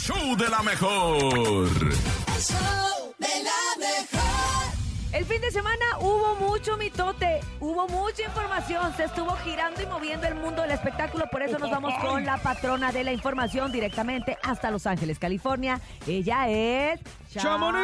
[0.00, 1.34] show de la mejor.
[1.34, 4.72] El show de la mejor.
[5.12, 10.26] El fin de semana hubo mucho mitote, hubo mucha información, se estuvo girando y moviendo
[10.28, 14.38] el mundo del espectáculo, por eso nos vamos con la patrona de la información directamente
[14.42, 15.80] hasta Los Ángeles, California.
[16.06, 17.00] Ella es
[17.32, 17.80] ¡Chamonix!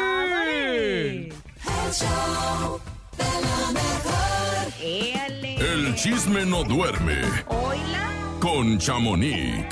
[0.46, 1.32] El
[1.92, 2.80] show
[3.18, 4.26] de la mejor.
[5.58, 8.10] El chisme no duerme Oíla.
[8.40, 9.66] con Chamonix.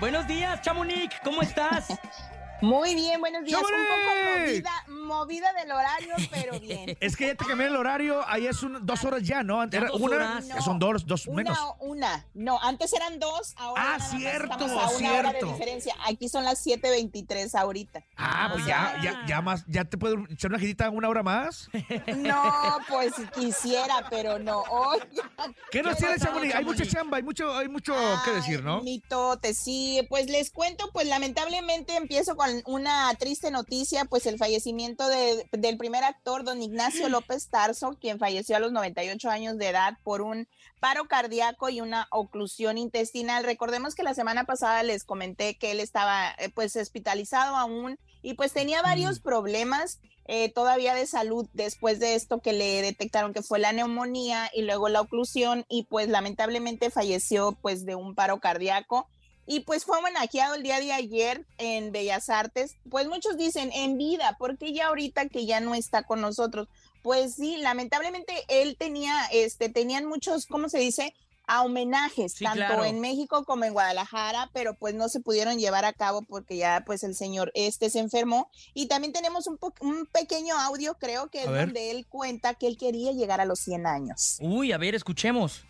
[0.00, 1.88] Buenos días, Chamonix, ¿cómo estás?
[2.60, 3.60] Muy bien, buenos días.
[3.60, 4.84] Un poco movida,
[5.18, 6.96] movida del horario, pero bien.
[7.00, 9.64] Es que ya te cambié el horario, ahí es un- dos horas ya, ¿no?
[9.68, 11.58] Ya Era una, ya son dos, dos Una, menos.
[11.80, 12.26] una.
[12.34, 15.46] No, antes eran dos, ahora Ah, cierto, estamos a una hora de cierto.
[15.52, 15.94] diferencia.
[16.06, 18.04] Aquí son las 7.23 ahorita.
[18.16, 19.02] Ah, pues ya, Ah.
[19.02, 21.68] ya, ya más, ya te puedo echar una girita una hora más.
[22.16, 24.60] No, pues quisiera, pero no.
[24.70, 26.54] Oigan, ¿Qué nos ¿Qué tienes, Chamonix?
[26.54, 27.94] Hay mucha chamba, hay mucho, hay mucho
[28.24, 28.82] que decir, ¿no?
[28.82, 30.00] Mitote, sí.
[30.08, 35.76] Pues les cuento, pues lamentablemente empiezo con una triste noticia, pues el fallecimiento de- del
[35.78, 40.22] primer actor, don Ignacio López Tarso, quien falleció a los 98 años de edad por
[40.22, 40.48] un
[40.80, 43.44] paro cardíaco y una oclusión intestinal.
[43.44, 48.34] Recordemos que la semana pasada les comenté que él estaba eh, pues hospitalizado aún y
[48.34, 50.00] pues tenía varios problemas
[50.30, 54.62] eh, todavía de salud después de esto que le detectaron que fue la neumonía y
[54.62, 59.08] luego la oclusión y pues lamentablemente falleció pues de un paro cardíaco
[59.48, 62.76] y pues fue homenajeado el día de ayer en Bellas Artes.
[62.90, 66.68] Pues muchos dicen en vida, porque ya ahorita que ya no está con nosotros.
[67.02, 71.14] Pues sí, lamentablemente él tenía, este, tenían muchos, ¿cómo se dice?
[71.46, 72.84] A homenajes, Sí, tanto claro.
[72.84, 76.82] en México como en Guadalajara, pero pues no se pudieron llevar a cabo porque ya
[76.84, 78.50] pues el señor este se enfermó.
[78.74, 81.64] Y también tenemos un, po- un pequeño audio, creo que es A ver.
[81.68, 84.36] donde él cuenta que él quería llegar a los 100 años.
[84.42, 85.64] Uy, a ver, escuchemos.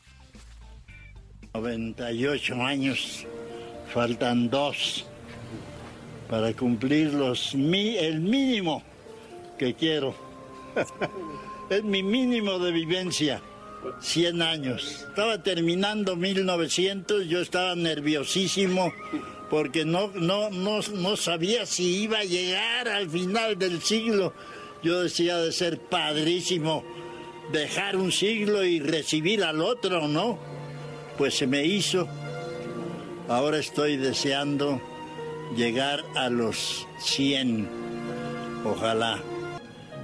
[1.54, 3.26] 98 años,
[3.92, 5.04] faltan dos
[6.28, 8.82] para cumplir los el mínimo
[9.58, 10.14] que quiero.
[11.70, 13.40] es mi mínimo de vivencia,
[14.00, 15.06] 100 años.
[15.08, 18.92] Estaba terminando 1900, yo estaba nerviosísimo
[19.50, 24.34] porque no, no, no, no sabía si iba a llegar al final del siglo.
[24.82, 26.84] Yo decía de ser padrísimo
[27.52, 30.38] dejar un siglo y recibir al otro, ¿no?
[31.18, 32.08] pues se me hizo.
[33.28, 34.80] Ahora estoy deseando
[35.54, 37.68] llegar a los 100.
[38.64, 39.18] Ojalá.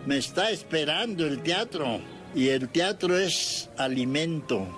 [0.04, 2.00] Me está esperando el teatro
[2.34, 4.68] y el teatro es alimento.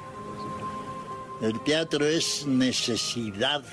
[1.42, 3.64] El teatro es necesidad.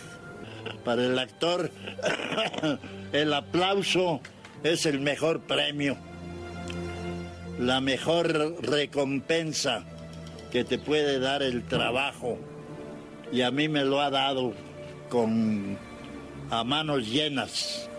[0.84, 1.70] Para el actor
[3.14, 4.22] el aplauso
[4.64, 5.98] es el mejor premio.
[7.60, 9.84] La mejor recompensa
[10.52, 12.40] que te puede dar el trabajo.
[13.34, 14.54] Y a mí me lo ha dado
[15.10, 15.78] con
[16.52, 17.90] a manos llenas.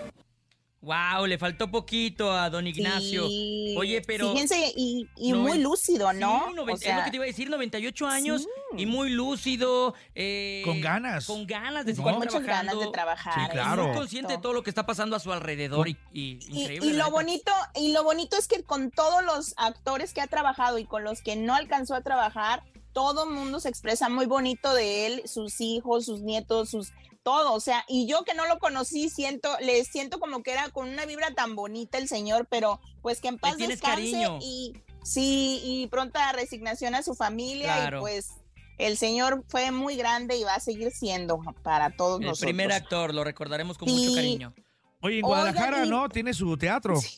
[0.80, 3.26] Wow, le faltó poquito a don Ignacio.
[3.26, 3.74] Sí.
[3.78, 4.32] Oye, pero...
[4.32, 6.44] Fíjense, y, y Noven- muy lúcido, ¿no?
[6.50, 8.48] Sí, noven- O sea, es lo que te iba a decir, 98 años Sí.
[8.82, 9.94] y muy lúcido.
[10.14, 11.24] eh, Con ganas.
[11.26, 11.96] Con ganas de No.
[11.96, 13.32] seguir con muchas ganas de trabajar.
[13.34, 13.86] Sí, claro.
[13.88, 16.86] Muy consciente de todo lo que está pasando a su alrededor y, y Y, increíble.
[16.88, 20.78] y lo bonito, y lo bonito es que con todos los actores que ha trabajado
[20.78, 22.62] y con los que no alcanzó a trabajar,
[22.94, 27.54] todo el mundo se expresa muy bonito de él, sus hijos, sus nietos, sus todo,
[27.54, 30.88] o sea, y yo que no lo conocí, siento, le siento como que era con
[30.90, 33.80] una vibra tan bonita el señor, pero pues que en paz descanse
[34.12, 34.38] cariño.
[34.42, 37.98] y sí, y pronta resignación a su familia Claro.
[37.98, 38.28] y pues
[38.76, 42.46] el señor fue muy grande y va a seguir siendo para todos El nosotros.
[42.46, 43.94] primer actor, lo recordaremos con Sí.
[43.96, 44.54] mucho cariño.
[45.00, 46.08] Oye, en Guadalajara, ¿no?
[46.10, 46.96] Tiene su teatro.
[46.96, 47.08] Sí,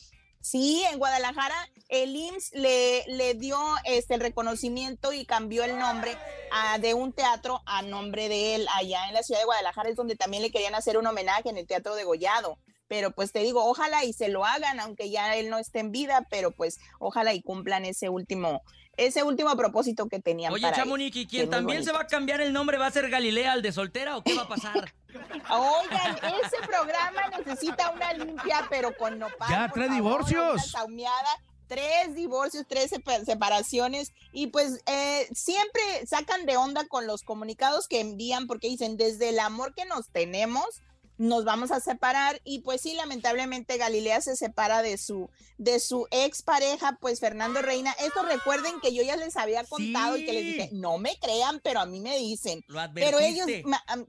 [0.53, 1.55] en Guadalajara
[1.89, 6.17] el IMSS le, le dio este el reconocimiento y cambió el nombre
[6.51, 9.95] a- de un teatro a nombre de él allá en la ciudad de Guadalajara, es
[9.95, 12.57] donde también le querían hacer un homenaje en el Teatro de Gollado.
[12.87, 15.91] Pero pues te digo, ojalá y se lo hagan, aunque ya él no esté en
[15.91, 18.61] vida, pero pues ojalá y cumplan ese último,
[18.95, 22.07] ese último propósito que tenían Oye, para él, Chamonix, ¿y quien también se va a
[22.07, 24.93] cambiar el nombre va a ser Galilea, el de soltera o qué va a pasar?
[25.49, 29.49] Oigan, ese programa necesita una limpia, pero con nopal.
[29.49, 30.73] Ya, tres favor, divorcios.
[30.85, 31.09] Una
[31.67, 34.13] tres divorcios, tres sepa- separaciones.
[34.31, 39.29] Y pues eh, siempre sacan de onda con los comunicados que envían porque dicen, desde
[39.29, 40.81] el amor que nos tenemos,
[41.17, 42.41] nos vamos a separar.
[42.43, 47.61] Y pues sí, lamentablemente Galilea se separa de su, de su ex pareja, pues Fernando
[47.61, 47.91] Reina.
[47.99, 51.59] Esto recuerden que yo ya les había contado y que les dije, no me crean,
[51.63, 52.63] pero a mí me dicen.
[52.67, 53.47] Lo Pero ellos,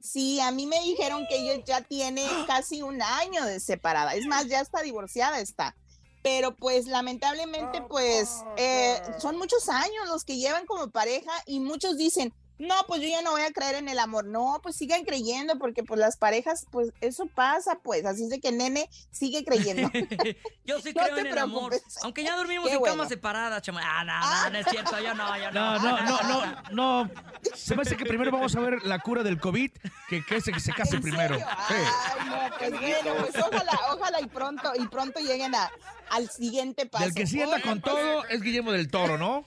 [0.00, 4.14] sí, a mí me dijeron que ellos ya tiene casi un año de separada.
[4.14, 5.75] Es más, ya está divorciada está.
[6.22, 11.96] Pero pues lamentablemente pues eh, son muchos años los que llevan como pareja y muchos
[11.96, 14.25] dicen, no, pues yo ya no voy a creer en el amor.
[14.25, 18.05] No, pues sigan creyendo, porque pues las parejas, pues eso pasa, pues.
[18.05, 19.90] Así es de que nene sigue creyendo.
[20.64, 21.75] Yo sí No creo en el amor.
[22.02, 22.94] Aunque ya dormimos Qué en bueno.
[22.94, 23.81] camas separadas, chama.
[23.84, 25.78] Ah, no, no, no es cierto, yo no, yo no.
[25.78, 26.62] No, no, no, no,
[27.05, 27.10] no.
[27.55, 29.70] Se me hace que primero vamos a ver la cura del COVID,
[30.08, 31.34] que, que que se case ¿En primero.
[31.37, 31.46] serio?
[31.69, 31.75] Sí.
[31.75, 35.70] Ay, no, pues bueno, pues ojalá, ojalá y pronto, y pronto lleguen a,
[36.11, 37.04] al siguiente Y paso.
[37.04, 39.44] el que sí anda con todo es Guillermo del Toro, ¿no?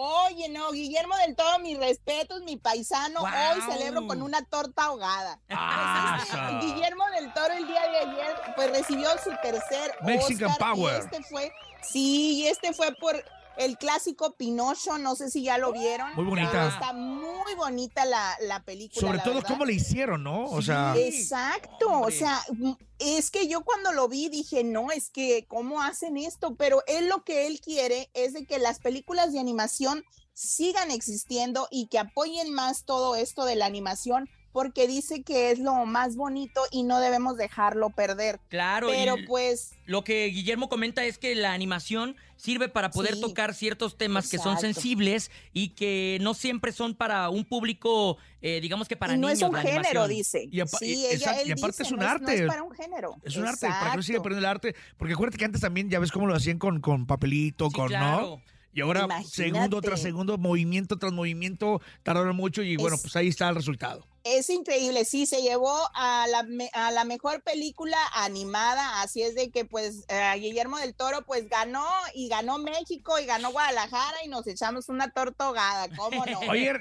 [0.00, 5.40] Oye, no, Guillermo del Toro, mis respetos, mi paisano, hoy celebro con una torta ahogada.
[5.50, 6.66] Ah, Pues, este.
[6.66, 10.94] Guillermo del Toro el día de ayer, pues recibió su tercer Mexican Oscar, Power.
[10.94, 11.52] Y este fue,
[11.82, 13.16] sí, y este fue por
[13.56, 16.14] el clásico Pinocho, no sé si ya lo vieron.
[16.14, 16.50] Muy bonita.
[16.52, 19.00] pero Está muy bonita la, la película.
[19.00, 19.48] Sobre la todo verdad.
[19.48, 20.44] cómo le hicieron, ¿no?
[20.44, 20.94] O sea.
[20.96, 22.14] Exacto, Hombre.
[22.14, 26.16] o sea, mm, es que yo cuando lo vi dije, no, es que, ¿cómo hacen
[26.16, 26.54] esto?
[26.56, 30.04] Pero él lo que él quiere es de que las películas de animación
[30.34, 35.58] sigan existiendo y que apoyen más todo esto de la animación porque dice que es
[35.58, 38.40] lo más bonito y no debemos dejarlo perder.
[38.48, 43.20] Claro, Pero pues, lo que Guillermo comenta es que la animación sirve para poder Sí.
[43.20, 48.60] tocar ciertos temas que son sensibles y que no siempre son para un público, eh,
[48.60, 49.42] digamos que para y no niños.
[49.42, 50.08] es un la género, animación.
[50.08, 50.48] dice.
[50.50, 52.34] Y sí, y- ella, él y aparte dice, es un no no arte.
[52.34, 53.16] es para un género.
[53.22, 54.74] es un arte, para que no siga perdiendo el arte.
[54.96, 57.88] Porque acuérdate que antes también, ya ves cómo lo hacían con, con papelito, Sí, con,
[57.88, 58.20] claro.
[58.20, 58.42] ¿no?
[58.72, 59.34] Y ahora, Imagínate.
[59.34, 63.54] segundo tras segundo, movimiento tras movimiento, tardaron mucho y bueno, Es- pues ahí está el
[63.56, 64.06] resultado.
[64.24, 69.34] Es increíble, sí, se llevó a la, me- a la mejor película animada, así es
[69.34, 74.18] de que pues eh, Guillermo del Toro pues ganó y ganó México y ganó Guadalajara
[74.24, 76.38] y nos echamos una torta ahogada, ¿cómo no?
[76.50, 76.74] Oye,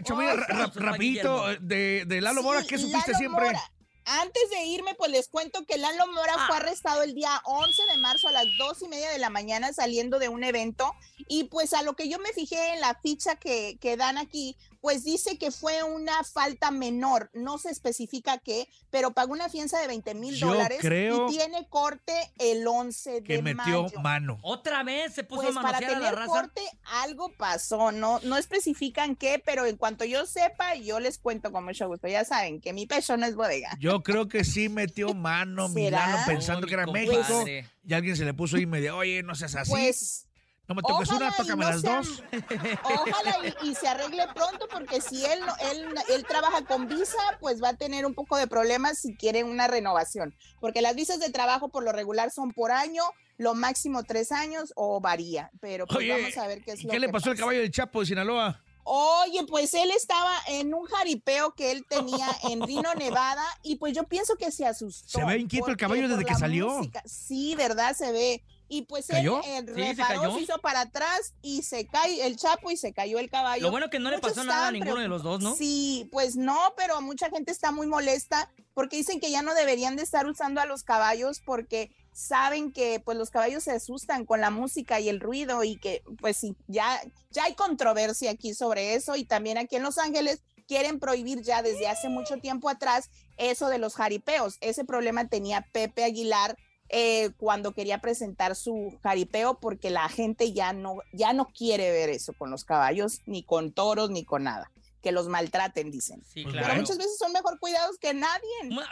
[0.75, 3.45] rapidito, eh, de, de Lalo Mora, Sí, ¿qué supiste Lalo siempre?
[3.45, 3.62] Mora.
[4.09, 6.45] Antes de irme, pues les cuento que Lalo Mora Ah.
[6.48, 9.74] fue arrestado el día 11 de marzo a las dos y media de la mañana
[9.74, 10.94] saliendo de un evento.
[11.27, 14.56] Y pues a lo que yo me fijé en la ficha que, que dan aquí,
[14.80, 17.30] pues dice que fue una falta menor.
[17.33, 21.68] No se especifica qué, pero pagó una fianza de 20 mil dólares creo y tiene
[21.68, 24.00] corte el 11 Que de metió mayo.
[24.00, 24.39] mano.
[24.44, 26.31] Otra vez se puso Pues a para manosear a la tener raza.
[26.42, 31.51] corte algo pasó, no, no especifican qué, pero en cuanto yo sepa, yo les cuento
[31.51, 32.07] con mucho gusto.
[32.07, 33.75] Ya saben que mi pecho no es bodega.
[33.80, 36.07] Yo creo que sí metió mano ¿Será?
[36.07, 37.45] Milano pensando que era México.
[37.85, 39.71] Y alguien se le puso ahí medio, oye, no seas así.
[39.71, 40.23] Pues
[40.67, 42.23] no me toques ojalá una, tócame no las sean- dos.
[42.83, 47.17] Ojalá y, y se arregle pronto, porque si él, no- él, él trabaja con visa,
[47.39, 51.19] pues va a tener un poco de problemas si quiere una renovación, porque las visas
[51.21, 53.03] de trabajo por lo regular son por año,
[53.38, 56.88] lo máximo tres años o varía, pero pues Oye, vamos a ver qué es ¿y
[56.88, 58.61] lo ¿qué le que pasó al caballo del Chapo de Sinaloa?
[58.89, 63.94] Oye, pues él estaba en un jaripeo que él tenía en Reno, Nevada, y pues
[63.94, 65.19] yo pienso que se asustó.
[65.19, 66.69] Se ve inquieto el caballo desde que salió.
[66.69, 67.94] música- Sí, ¿verdad?
[67.98, 68.42] Se ve.
[68.69, 69.42] Y pues ¿Cayó?
[69.46, 72.94] él Sí, se reparó, se hizo para atrás y se cae el chapo y se
[72.94, 73.64] cayó el caballo.
[73.64, 75.56] Lo bueno que no le pasó nada a ninguno de los dos, ¿no?
[75.56, 79.96] Sí, pues no, pero mucha gente está muy molesta porque dicen que ya no deberían
[79.96, 84.42] de estar usando a los caballos porque saben que pues los caballos se asustan con
[84.42, 87.00] la música y el ruido y que pues sí, ya,
[87.30, 91.62] ya hay controversia aquí sobre eso y también aquí en Los Ángeles quieren prohibir ya
[91.62, 94.58] desde hace mucho tiempo atrás eso de los jaripeos.
[94.62, 96.58] Ese problema tenía Pepe Aguilar
[96.89, 102.10] eh, cuando quería presentar su jaripeo porque la gente ya no, ya no quiere ver
[102.10, 104.72] eso con los caballos, ni con toros, ni con nada.
[105.01, 106.22] Que los maltraten, dicen.
[106.25, 106.81] Sí, Pues Pero claro.
[106.81, 108.50] muchas veces son mejor cuidados que nadie.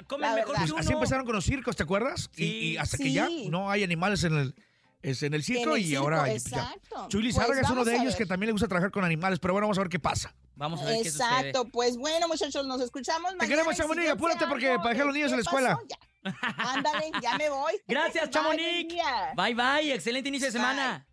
[0.08, 0.80] Comen mejor que Pues uno.
[0.80, 2.30] así empezaron con los circos, ¿te acuerdas?
[2.34, 2.44] Y- Sí.
[2.74, 4.56] y, hasta que ya no hay animales en el,
[5.12, 6.58] es en el circo En el y circo, ahora pues ya.
[6.60, 7.08] exacto.
[7.10, 9.54] Chuy Pues Lizárraga es uno de ellos que también le gusta trabajar con animales, pero
[9.54, 10.34] bueno, vamos a ver qué pasa.
[10.56, 11.28] Vamos a ver qué sucede.
[11.28, 13.48] Exacto, pues bueno, muchachos, nos escuchamos mañana.
[13.48, 15.80] queremos, Chamonix, apúrate porque para dejar a los ¿qué niños en la escuela.
[15.90, 16.34] Ya.
[16.58, 17.74] Ándale, ya me voy.
[17.88, 18.96] Gracias, Chamonix.
[19.36, 19.94] Bye, bye.
[19.94, 20.62] Excelente inicio de Bye.
[20.62, 21.06] semana.